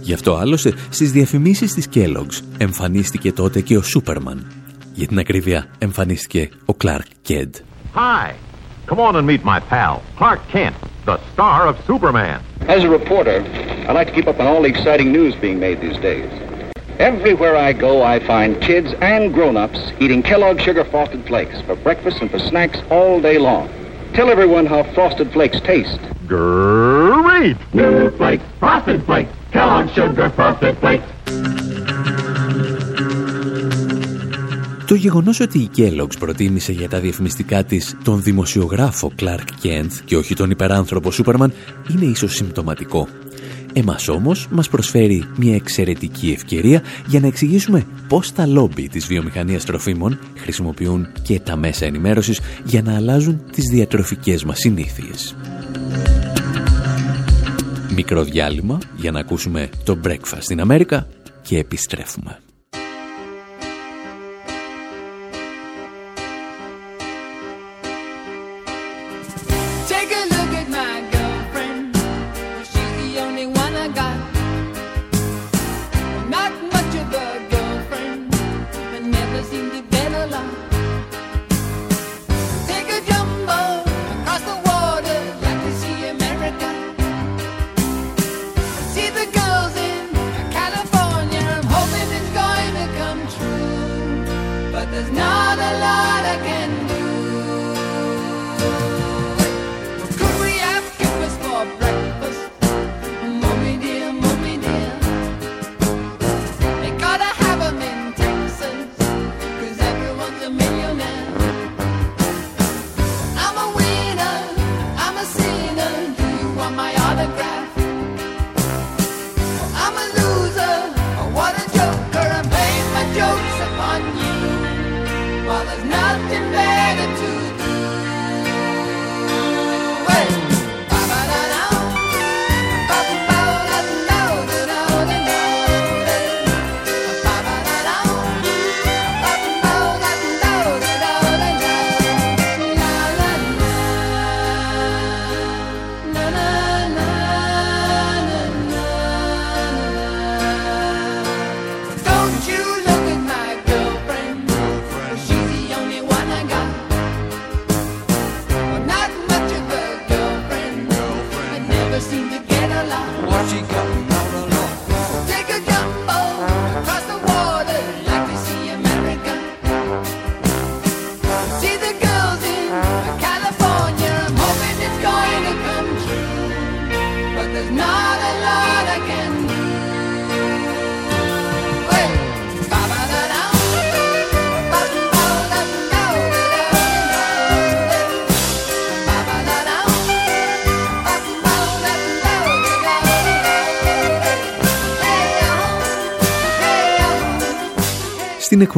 [0.00, 4.46] Γι' αυτό άλλωστε στις διαφημίσεις της Kellogg's εμφανίστηκε τότε και ο Σούπερμαν.
[4.92, 7.54] Για την ακρίβεια εμφανίστηκε ο Κλάρκ Κέντ.
[7.94, 8.32] Hi,
[8.86, 10.74] come on and meet my pal, Clark Kent,
[11.04, 12.40] the star of Superman.
[12.76, 13.38] As a reporter,
[13.88, 16.45] I like to keep up on all the exciting news being made these days.
[17.01, 22.17] Everywhere I go, I find kids and grown-ups eating Kellogg Sugar Frosted Flakes for breakfast
[22.21, 23.65] and for snacks all day long.
[24.13, 25.99] Tell everyone how Frosted Flakes taste.
[26.27, 27.57] Great!
[27.73, 31.07] New flakes, Frosted Flakes, Kellogg Sugar Frosted Flakes.
[34.87, 40.17] Το γεγονός ότι η Kellogg's προτίμησε για τα διαφημιστικά της τον δημοσιογράφο Clark Kent και
[40.17, 41.53] όχι τον υπεράνθρωπο Σούπερμαν
[41.93, 43.07] είναι ίσως συμπτωματικό.
[43.78, 49.64] Εμάς όμως μας προσφέρει μια εξαιρετική ευκαιρία για να εξηγήσουμε πώς τα λόμπι της βιομηχανίας
[49.64, 55.36] τροφίμων χρησιμοποιούν και τα μέσα ενημέρωσης για να αλλάζουν τις διατροφικές μας συνήθειες.
[57.94, 61.06] Μικρό διάλειμμα για να ακούσουμε το Breakfast στην Αμέρικα
[61.42, 62.38] και επιστρέφουμε.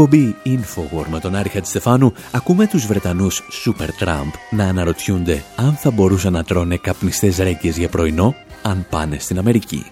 [0.03, 5.91] Εκπομπή Infowar με τον Άρη Χατζηστεφάνου ακούμε τους Βρετανούς Super Trump να αναρωτιούνται αν θα
[5.91, 9.85] μπορούσαν να τρώνε καπνιστές ρέγγες για πρωινό αν πάνε στην Αμερική.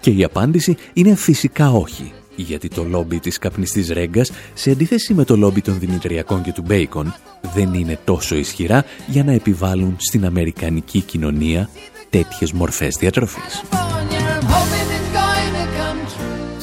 [0.00, 5.24] Και η απάντηση είναι φυσικά όχι, γιατί το λόμπι της καπνιστής ρέγγας, σε αντίθεση με
[5.24, 7.14] το λόμπι των Δημητριακών και του Μπέικον,
[7.54, 11.68] δεν είναι τόσο ισχυρά για να επιβάλλουν στην Αμερικανική κοινωνία
[12.10, 13.62] τέτοιες μορφές διατροφής.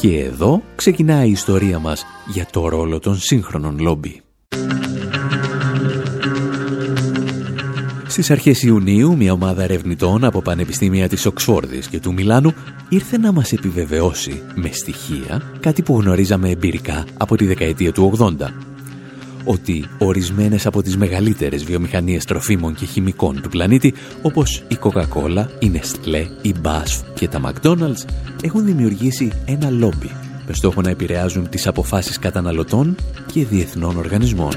[0.03, 4.21] Και εδώ ξεκινάει η ιστορία μας για το ρόλο των σύγχρονων λόμπι.
[8.07, 12.53] Στις αρχές Ιουνίου, μια ομάδα ερευνητών από πανεπιστήμια της Οξφόρδης και του Μιλάνου
[12.89, 18.72] ήρθε να μας επιβεβαιώσει με στοιχεία κάτι που γνωρίζαμε εμπειρικά από τη δεκαετία του 80
[19.43, 25.71] ότι ορισμένες από τις μεγαλύτερες βιομηχανίες τροφίμων και χημικών του πλανήτη, όπως η Coca-Cola, η
[25.73, 28.09] Nestlé, η BASF και τα McDonald's,
[28.43, 30.11] έχουν δημιουργήσει ένα λόμπι
[30.47, 32.95] με στόχο να επηρεάζουν τις αποφάσεις καταναλωτών
[33.31, 34.51] και διεθνών οργανισμών.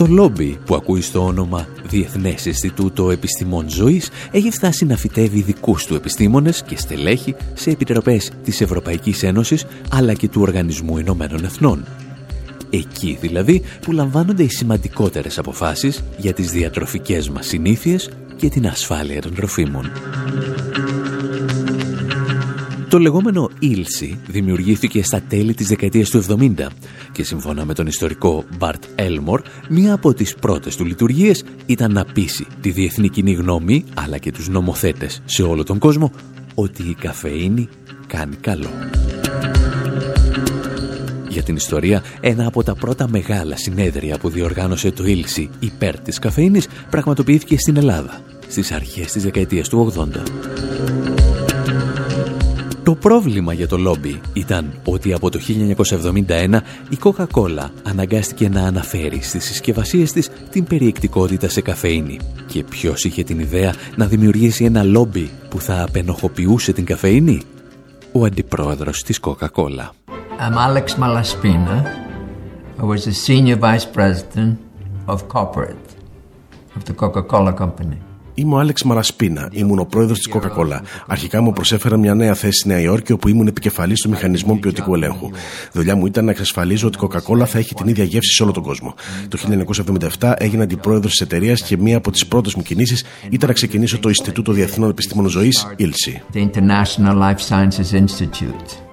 [0.00, 5.86] Το λόμπι που ακούει στο όνομα Διεθνές Ινστιτούτο Επιστημών Ζωής έχει φτάσει να φυτεύει δικούς
[5.86, 11.84] του επιστήμονες και στελέχη σε επιτροπές της Ευρωπαϊκής Ένωσης αλλά και του Οργανισμού Ηνωμένων Εθνών.
[12.70, 19.20] Εκεί δηλαδή που λαμβάνονται οι σημαντικότερες αποφάσεις για τις διατροφικές μας συνήθειες και την ασφάλεια
[19.20, 19.90] των τροφίμων.
[22.90, 26.66] Το λεγόμενο Ήλσι δημιουργήθηκε στα τέλη της δεκαετίας του 70
[27.12, 32.04] και σύμφωνα με τον ιστορικό Μπαρτ Έλμορ, μία από τις πρώτες του λειτουργίες ήταν να
[32.04, 36.12] πείσει τη διεθνή κοινή γνώμη αλλά και τους νομοθέτες σε όλο τον κόσμο
[36.54, 37.68] ότι η καφεΐνη
[38.06, 38.70] κάνει καλό.
[41.28, 46.18] Για την ιστορία, ένα από τα πρώτα μεγάλα συνέδρια που διοργάνωσε το Ήλσι υπέρ της
[46.18, 51.09] καφεΐνης πραγματοποιήθηκε στην Ελλάδα στις αρχές της δεκαετίας του 80.
[52.82, 55.40] Το πρόβλημα για το λόμπι ήταν ότι από το
[56.28, 62.18] 1971 η Coca-Cola αναγκάστηκε να αναφέρει στις συσκευασίες της την περιεκτικότητα σε καφεΐνη.
[62.46, 67.42] Και ποιος είχε την ιδέα να δημιουργήσει ένα λόμπι που θα απενοχοποιούσε την καφεΐνη;
[68.12, 69.88] Ο αντιπρόεδρος της Coca-Cola.
[70.40, 71.76] I'm Alex Malaspina.
[72.80, 74.58] I was the senior vice president
[75.06, 75.88] of corporate
[76.76, 78.09] of the Coca-Cola company.
[78.34, 79.48] Είμαι ο Άλεξ Μαρασπίνα.
[79.52, 80.80] Ήμουν ο πρόεδρος της Coca-Cola.
[81.06, 84.94] Αρχικά μου προσέφεραν μια νέα θέση στη Νέα Υόρκη, όπου ήμουν επικεφαλής των μηχανισμών ποιοτικού
[84.94, 85.30] ελέγχου.
[85.72, 88.52] Δουλειά μου ήταν να εξασφαλίζω ότι η Coca-Cola θα έχει την ίδια γεύση σε όλο
[88.52, 88.94] τον κόσμο.
[89.28, 89.38] Το
[90.18, 93.98] 1977 έγινα αντιπρόεδρος της εταιρείας και μία από τις πρώτες μου κινήσεις ήταν να ξεκινήσω
[93.98, 96.36] το Ινστιτούτο Διεθνών Επιστήμων Ζωής, ILSI.
[96.36, 98.90] The International Life Sciences Institute.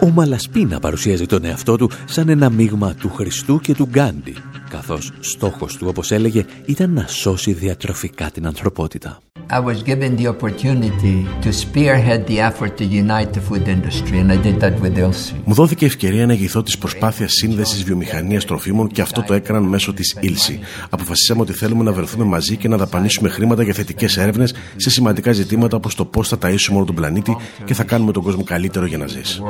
[0.00, 4.34] Ο Μαλασπίνα παρουσίαζε τον εαυτό του σαν ένα μείγμα του Χριστού και του Γκάντι
[4.72, 9.18] καθώς στόχος του, όπως έλεγε, ήταν να σώσει διατροφικά την ανθρωπότητα.
[9.50, 14.28] I was given the opportunity to spearhead the effort to unite the food industry and
[14.32, 15.34] I did that with Ilse.
[15.44, 19.92] Μου δόθηκε ευκαιρία να ηγηθώ τη προσπάθεια σύνδεσης βιομηχανίας τροφίμων και αυτό το έκαναν μέσω
[19.92, 20.58] της Ilse.
[20.90, 25.32] Αποφασίσαμε ότι θέλουμε να βρεθούμε μαζί και να δαπανίσουμε χρήματα για θετικές έρευνες σε σημαντικά
[25.32, 28.86] ζητήματα όπως το πώς θα ταΐσουμε όλο τον πλανήτη και θα κάνουμε τον κόσμο καλύτερο
[28.86, 29.42] για να ζήσει.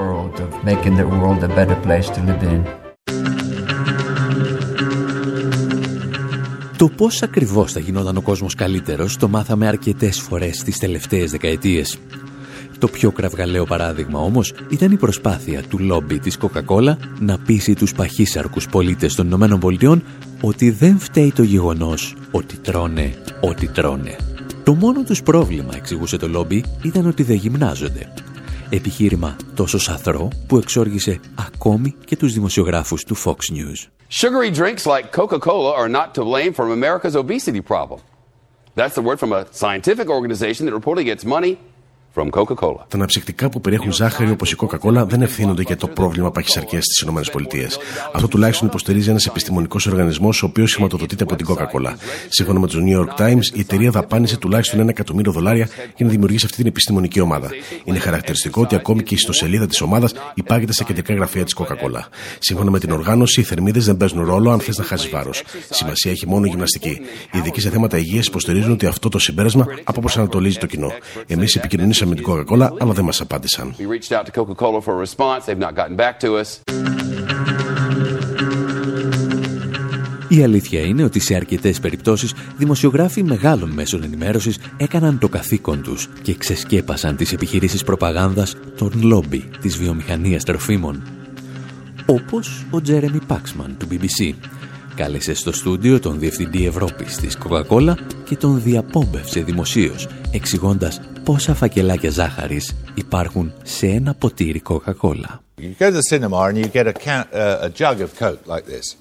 [6.82, 11.98] Το πώς ακριβώς θα γινόταν ο κόσμος καλύτερος το μάθαμε αρκετές φορές τις τελευταίες δεκαετίες.
[12.78, 17.92] Το πιο κραυγαλαίο παράδειγμα όμως ήταν η προσπάθεια του λόμπι της Coca-Cola να πείσει τους
[17.92, 20.02] παχύσαρκους πολίτες των Ηνωμένων Πολιτειών
[20.40, 24.16] ότι δεν φταίει το γεγονός ότι τρώνε ό,τι τρώνε.
[24.64, 28.12] Το μόνο τους πρόβλημα, εξηγούσε το λόμπι, ήταν ότι δεν γυμνάζονται.
[28.70, 34.01] Επιχείρημα τόσο σαθρό που εξόργησε ακόμη και τους δημοσιογράφους του Fox News.
[34.12, 38.02] Sugary drinks like Coca Cola are not to blame for America's obesity problem.
[38.74, 41.58] That's the word from a scientific organization that reportedly gets money
[42.14, 42.84] from Coca-Cola.
[42.88, 47.00] Τα αναψυκτικά που περιέχουν ζάχαρη όπως η Coca-Cola δεν ευθύνονται για το πρόβλημα παχυσαρκία στις
[47.00, 47.68] ΗΠΑ.
[48.12, 51.94] Αυτό τουλάχιστον υποστηρίζει ένας επιστημονικός οργανισμός, ο οποίος χρηματοδοτείται από την Coca-Cola.
[52.28, 56.10] Σύμφωνα με του New York Times, η εταιρεία δαπάνησε τουλάχιστον ένα εκατομμύριο δολάρια για να
[56.10, 57.50] δημιουργήσει αυτή την επιστημονική ομάδα.
[57.84, 62.00] Είναι χαρακτηριστικό ότι ακόμη και η ιστοσελίδα της ομάδας υπάγεται στα κεντρικά γραφεία της Coca-Cola.
[62.38, 65.42] Σύμφωνα με την οργάνωση, οι θερμίδες δεν παίζουν ρόλο αν θες να χάσεις βάρος.
[65.70, 67.00] Σημασία έχει μόνο η γυμναστική.
[67.32, 70.92] Οι ειδικοί σε θέματα υγείας υποστηρίζουν ότι αυτό το συμπέρασμα αποπροσανατολίζει το κοινό.
[71.26, 73.74] Εμείς επικοινωνήσαμε με την Coca-Cola, αλλά δεν μας απάντησαν.
[73.78, 75.44] We reached out to Coca-Cola for a response.
[75.46, 76.60] They've not gotten back to us.
[80.28, 86.08] Η αλήθεια είναι ότι σε αρκετές περιπτώσεις δημοσιογράφοι μεγάλων μέσων ενημέρωσης έκαναν το καθήκον τους
[86.22, 91.02] και ξεσκέπασαν τις επιχειρήσεις προπαγάνδας των λόμπι της βιομηχανίας τροφίμων.
[92.06, 94.34] Όπως ο Τζέρεμι Πάξμαν του BBC,
[94.94, 102.10] κάλεσε στο στούντιο τον Διευθυντή Ευρώπης της Coca-Cola και τον διαπόμπευσε δημοσίως, εξηγώντας πόσα φακελάκια
[102.10, 105.40] ζάχαρης υπάρχουν σε ένα ποτήρι Coca-Cola.
[105.60, 108.42] You go to the cinema and you get a, can, uh, a jug of Coke
[108.46, 108.96] like this.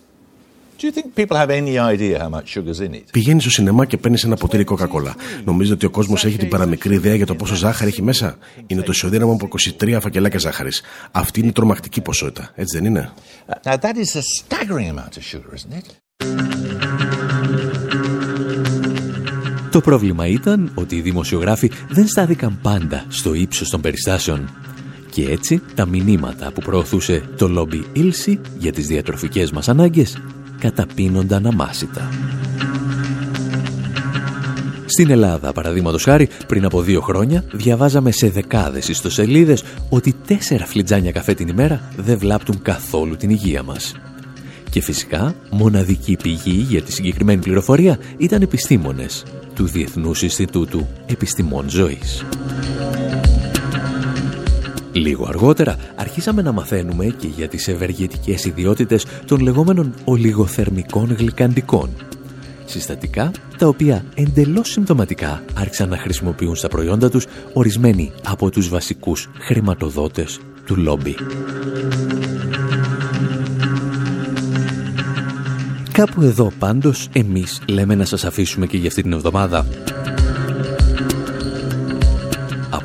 [0.82, 3.04] Do you think people have any idea how much sugar's in it?
[3.12, 5.14] Πηγαίνεις στο σινεμά και παίρνεις ένα ποτήρι Coca-Cola.
[5.46, 8.38] Νομίζετε ότι ο κόσμος έχει την παραμικρή ιδέα για το πόσο ζάχαρη έχει μέσα.
[8.68, 9.48] Είναι το ισοδύναμο από
[9.80, 10.82] 23 φακελάκια ζάχαρης.
[11.12, 13.12] Αυτή είναι η τρομακτική ποσότητα, έτσι δεν είναι;
[13.64, 15.86] Now that is a staggering amount of sugar, isn't it?
[19.72, 24.50] Το πρόβλημα ήταν ότι οι δημοσιογράφοι δεν στάθηκαν πάντα στο ύψος των περιστάσεων.
[25.10, 30.18] Και έτσι τα μηνύματα που προωθούσε το λόμπι Ήλση για τις διατροφικές μας ανάγκες
[30.62, 32.10] καταπίνονταν αμάσιτα.
[34.86, 41.12] Στην Ελλάδα, παραδείγματος χάρη, πριν από δύο χρόνια, διαβάζαμε σε δεκάδες ιστοσελίδες ότι τέσσερα φλιτζάνια
[41.12, 43.96] καφέ την ημέρα δεν βλάπτουν καθόλου την υγεία μας.
[44.70, 49.24] Και φυσικά, μοναδική πηγή για τη συγκεκριμένη πληροφορία ήταν επιστήμονες
[49.56, 52.26] του Διεθνούς Ινστιτούτου Επιστημών Ζωής.
[54.92, 61.90] Λίγο αργότερα αρχίσαμε να μαθαίνουμε και για τις ευεργετικές ιδιότητες των λεγόμενων ολιγοθερμικών γλυκαντικών.
[62.66, 69.30] Συστατικά τα οποία εντελώς συμπτωματικά άρχισαν να χρησιμοποιούν στα προϊόντα τους ορισμένοι από τους βασικούς
[69.40, 71.16] χρηματοδότες του λόμπι.
[75.92, 79.66] Κάπου εδώ πάντως εμείς λέμε να σας αφήσουμε και για αυτή την εβδομάδα.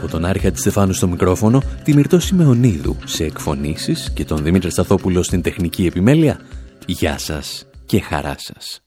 [0.06, 5.22] Από τον Άρη Στεφάνου στο μικρόφωνο, τη Μυρτώ Σιμεωνίδου σε εκφωνήσεις και τον Δημήτρη Σταθόπουλο
[5.22, 6.40] στην τεχνική επιμέλεια.
[6.86, 8.80] Γεια σας και χαρά σας.